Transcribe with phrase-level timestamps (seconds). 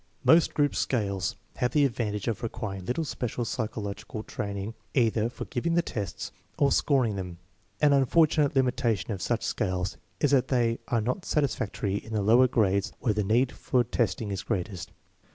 [0.23, 5.45] Most group scales have the advantage of requiring little special psycho logical training either for
[5.45, 7.37] giving the tests or scoring them.
[7.81, 12.47] An unfortunate limitation of such scales is that they are not satisfactory in the lower
[12.47, 14.91] grades where the need for testing is greatest.